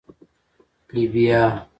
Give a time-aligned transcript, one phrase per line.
[0.87, 1.41] 🫘 لبیا